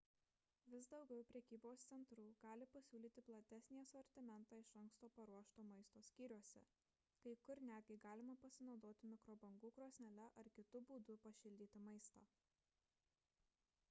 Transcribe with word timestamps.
vis 0.73 0.87
daugiau 0.91 1.25
prekybos 1.31 1.83
centrų 1.89 2.23
gali 2.45 2.67
pasiūlyti 2.75 3.23
platesnį 3.27 3.77
asortimentą 3.81 4.59
iš 4.61 4.71
anksto 4.81 5.09
paruošto 5.19 5.65
maisto 5.69 6.03
skyriuose 6.09 6.63
kai 7.27 7.35
kur 7.45 7.63
netgi 7.69 7.99
galima 8.09 8.37
pasinaudoti 8.49 9.11
mikrobangų 9.13 9.73
krosnele 9.79 10.27
ar 10.43 10.53
kitu 10.59 10.85
būdu 10.93 11.19
pašildyti 11.29 11.87
maistą 11.91 12.25